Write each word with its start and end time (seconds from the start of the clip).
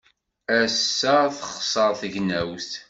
Ass-a, 0.59 1.15
texṣer 1.37 1.91
tegnewt. 2.01 2.71